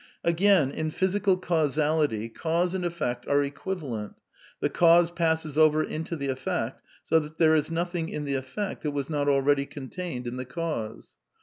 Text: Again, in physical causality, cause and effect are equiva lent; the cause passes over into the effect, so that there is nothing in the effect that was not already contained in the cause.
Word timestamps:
Again, 0.23 0.71
in 0.71 0.89
physical 0.89 1.37
causality, 1.37 2.27
cause 2.27 2.73
and 2.73 2.83
effect 2.83 3.27
are 3.27 3.47
equiva 3.47 3.83
lent; 3.83 4.13
the 4.59 4.67
cause 4.67 5.11
passes 5.11 5.59
over 5.59 5.83
into 5.83 6.15
the 6.15 6.27
effect, 6.29 6.81
so 7.03 7.19
that 7.19 7.37
there 7.37 7.55
is 7.55 7.69
nothing 7.69 8.09
in 8.09 8.25
the 8.25 8.33
effect 8.33 8.81
that 8.81 8.89
was 8.89 9.11
not 9.11 9.29
already 9.29 9.67
contained 9.67 10.25
in 10.25 10.37
the 10.37 10.45
cause. 10.45 11.13